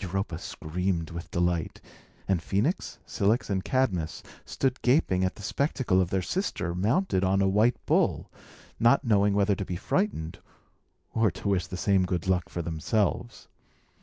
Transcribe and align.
Europa 0.00 0.38
screamed 0.38 1.10
with 1.10 1.30
delight; 1.30 1.78
and 2.26 2.40
Phœnix, 2.40 2.96
Cilix, 3.04 3.50
and 3.50 3.62
Cadmus 3.62 4.22
stood 4.46 4.80
gaping 4.80 5.22
at 5.26 5.34
the 5.34 5.42
spectacle 5.42 6.00
of 6.00 6.08
their 6.08 6.22
sister 6.22 6.74
mounted 6.74 7.22
on 7.22 7.42
a 7.42 7.48
white 7.48 7.76
bull, 7.84 8.32
not 8.80 9.04
knowing 9.04 9.34
whether 9.34 9.54
to 9.54 9.64
be 9.66 9.76
frightened 9.76 10.38
or 11.12 11.30
to 11.30 11.48
wish 11.48 11.66
the 11.66 11.76
same 11.76 12.06
good 12.06 12.26
luck 12.26 12.48
for 12.48 12.62
themselves. 12.62 13.46